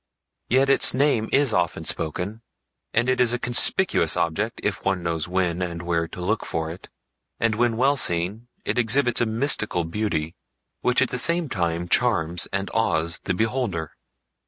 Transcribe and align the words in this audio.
Yet 0.49 0.67
its 0.67 0.95
name 0.95 1.29
is 1.31 1.53
often 1.53 1.85
spoken, 1.85 2.41
and 2.91 3.07
it 3.07 3.19
is 3.19 3.33
a 3.33 3.37
conspicuous 3.37 4.17
object 4.17 4.59
if 4.63 4.83
one 4.83 5.03
knows 5.03 5.27
when 5.27 5.61
and 5.61 5.83
where 5.83 6.07
to 6.07 6.19
look 6.25 6.43
for 6.43 6.71
it, 6.71 6.89
and 7.39 7.53
when 7.53 7.77
well 7.77 7.95
seen 7.97 8.47
it 8.65 8.79
exhibits 8.79 9.21
a 9.21 9.27
mystical 9.27 9.83
beauty 9.83 10.35
which 10.81 11.03
at 11.03 11.09
the 11.09 11.19
same 11.19 11.49
time 11.49 11.87
charms 11.87 12.47
and 12.51 12.71
awes 12.73 13.19
the 13.25 13.35
beholder. 13.35 13.91